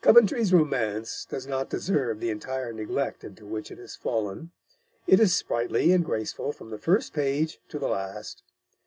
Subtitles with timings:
[0.00, 4.50] Coventry's romance does not deserve the entire neglect into which it has fallen.
[5.06, 8.42] It is sprightly and graceful from the first page to the last.